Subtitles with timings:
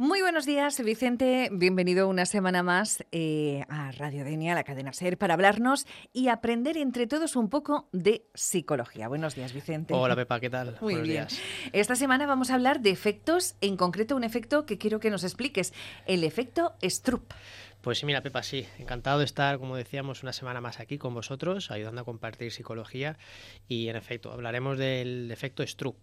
[0.00, 1.50] Muy buenos días, Vicente.
[1.52, 6.78] Bienvenido una semana más eh, a Radio Denia, la cadena SER, para hablarnos y aprender
[6.78, 9.08] entre todos un poco de psicología.
[9.08, 9.92] Buenos días, Vicente.
[9.92, 10.78] Hola, Pepa, ¿qué tal?
[10.80, 11.26] Muy Buenos bien.
[11.28, 11.42] días.
[11.74, 15.22] Esta semana vamos a hablar de efectos, en concreto un efecto que quiero que nos
[15.22, 15.74] expliques,
[16.06, 17.34] el efecto Stroop.
[17.82, 21.14] Pues sí, mira, Pepa, sí, encantado de estar, como decíamos, una semana más aquí con
[21.14, 23.16] vosotros, ayudando a compartir psicología.
[23.68, 25.96] Y en efecto, hablaremos del efecto Stroop,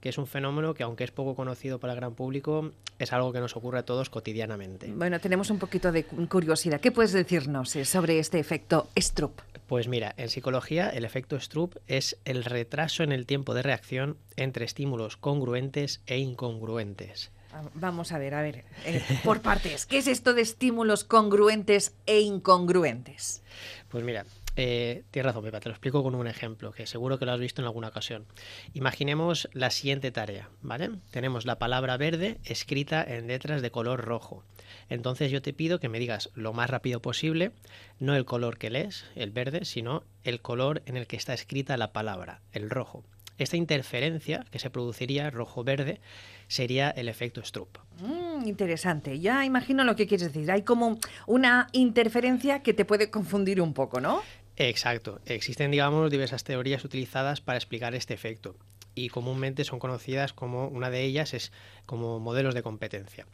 [0.00, 3.32] que es un fenómeno que, aunque es poco conocido para el gran público, es algo
[3.32, 4.90] que nos ocurre a todos cotidianamente.
[4.90, 6.80] Bueno, tenemos un poquito de curiosidad.
[6.80, 9.40] ¿Qué puedes decirnos eh, sobre este efecto Stroop?
[9.66, 14.16] Pues mira, en psicología el efecto Stroop es el retraso en el tiempo de reacción
[14.36, 17.32] entre estímulos congruentes e incongruentes.
[17.74, 19.86] Vamos a ver, a ver, eh, por partes.
[19.86, 23.42] ¿Qué es esto de estímulos congruentes e incongruentes?
[23.88, 24.24] Pues mira,
[24.60, 27.38] eh, tienes razón, Pepa, te lo explico con un ejemplo que seguro que lo has
[27.38, 28.26] visto en alguna ocasión.
[28.74, 30.90] Imaginemos la siguiente tarea, ¿vale?
[31.12, 34.42] Tenemos la palabra verde escrita en letras de color rojo.
[34.88, 37.52] Entonces yo te pido que me digas lo más rápido posible,
[38.00, 41.76] no el color que lees, el verde, sino el color en el que está escrita
[41.76, 43.04] la palabra, el rojo.
[43.38, 46.00] Esta interferencia que se produciría rojo-verde
[46.48, 47.78] sería el efecto Stroop.
[48.00, 49.18] Mm, interesante.
[49.20, 50.50] Ya imagino lo que quieres decir.
[50.50, 54.22] Hay como una interferencia que te puede confundir un poco, ¿no?
[54.56, 55.20] Exacto.
[55.26, 58.56] Existen, digamos, diversas teorías utilizadas para explicar este efecto
[58.98, 61.52] y comúnmente son conocidas como una de ellas es
[61.86, 63.26] como modelos de competencia.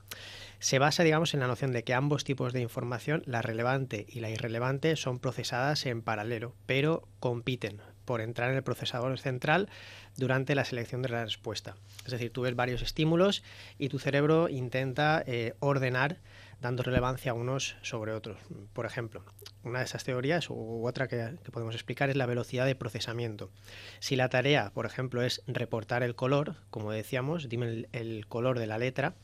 [0.58, 4.20] Se basa, digamos, en la noción de que ambos tipos de información, la relevante y
[4.20, 9.68] la irrelevante, son procesadas en paralelo, pero compiten por entrar en el procesador central
[10.16, 11.76] durante la selección de la respuesta.
[12.04, 13.42] Es decir, tú ves varios estímulos
[13.78, 16.18] y tu cerebro intenta eh, ordenar
[16.60, 18.38] dando relevancia a unos sobre otros.
[18.72, 19.22] Por ejemplo,
[19.64, 23.50] una de esas teorías u otra que, podemos explicar es la velocidad de procesamiento.
[23.98, 28.58] Si la tarea, por ejemplo, es reportar el color, como decíamos, dime el, el color
[28.58, 29.14] de la letra,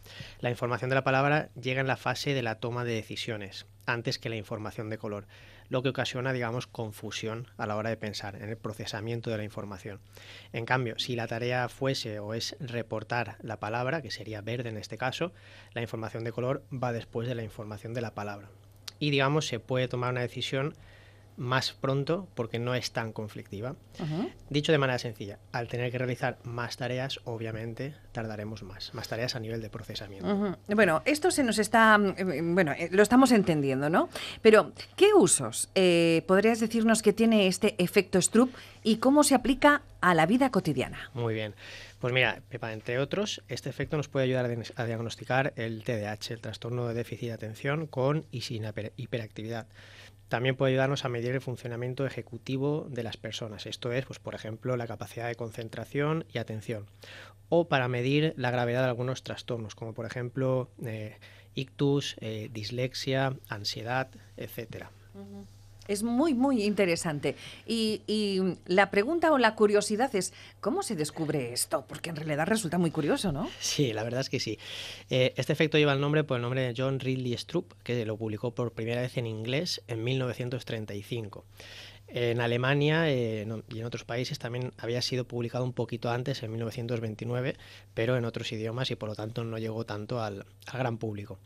[0.41, 4.19] la información de la palabra llega en la fase de la toma de decisiones, antes
[4.19, 5.27] que la información de color
[5.71, 9.45] lo que ocasiona, digamos, confusión a la hora de pensar en el procesamiento de la
[9.45, 10.01] información.
[10.53, 14.77] En cambio, si la tarea fuese o es reportar la palabra, que sería verde en
[14.77, 15.33] este caso,
[15.73, 18.51] la información de color va después de la información de la palabra.
[18.99, 20.75] Y, digamos, se puede tomar una decisión
[21.41, 23.75] más pronto porque no es tan conflictiva.
[23.99, 24.33] Uh -huh.
[24.51, 29.35] Dicho de manera sencilla, al tener que realizar más tareas, obviamente tardaremos más, más tareas
[29.37, 30.29] a nivel de procesamiento.
[30.29, 30.57] Uh -huh.
[30.75, 34.11] Bueno, esto se nos está, bueno, eh, lo estamos entendiendo, ¿no?
[34.43, 38.51] Pero, ¿qué usos eh, podrías decirnos que tiene este efecto Stroop
[38.85, 41.11] y cómo se aplica a la vida cotidiana?
[41.15, 41.55] Muy bien.
[41.99, 46.41] Pues mira, Pepa, entre otros, este efecto nos puede ayudar a diagnosticar el TDAH, el
[46.41, 48.65] trastorno de déficit de atención con y sin
[48.97, 49.67] hiperactividad.
[50.29, 54.37] También puede ayudarnos a medir el funcionamiento ejecutivo de las personas, esto es, pues, por
[54.37, 56.87] ejemplo, la capacidad de concentración y atención,
[57.49, 61.19] o para medir la gravedad de algunos trastornos, como por ejemplo eh,
[61.55, 64.87] ictus, eh, dislexia, ansiedad, etc.
[65.15, 65.47] Uh -huh.
[65.91, 67.35] Es muy, muy interesante.
[67.67, 68.01] Y,
[68.67, 71.85] la pregunta o la curiosidad es, ¿cómo se descubre esto?
[71.89, 73.51] Porque en realidad resulta muy curioso, ¿no?
[73.59, 74.57] Sí, la verdad es que sí.
[75.11, 78.17] Eh, este efecto lleva el nombre por el nombre de John Ridley Stroop, que lo
[78.17, 81.45] publicó por primera vez en inglés en 1935.
[82.13, 86.51] En Alemania eh, y en otros países también había sido publicado un poquito antes, en
[86.51, 87.57] 1929,
[87.95, 91.39] pero en otros idiomas y por lo tanto no llegó tanto al, al, gran público.